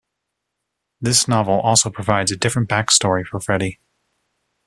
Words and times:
This 0.99 1.27
novel 1.27 1.59
also 1.61 1.91
provides 1.91 2.31
a 2.31 2.35
different 2.35 2.67
backstory 2.67 3.23
for 3.23 3.39
Freddy. 3.39 3.79